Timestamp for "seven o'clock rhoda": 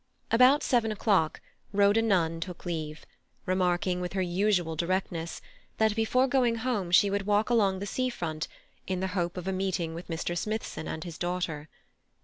0.63-2.01